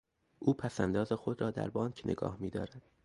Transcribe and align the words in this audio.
او 0.39 0.53
پس 0.53 0.79
انداز 0.81 1.13
خود 1.13 1.41
را 1.41 1.51
در 1.51 1.69
بانک 1.69 2.01
نگاه 2.05 2.37
میدارد. 2.39 2.81